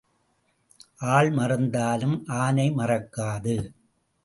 [1.15, 3.55] ஆள் மறந்தாலும் ஆனை மறக்காது.